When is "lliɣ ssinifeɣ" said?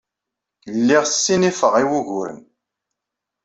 0.77-1.73